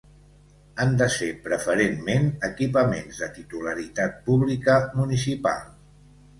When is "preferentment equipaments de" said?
1.47-3.29